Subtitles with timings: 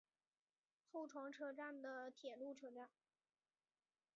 [0.91, 2.89] 厚床车站的铁路车站。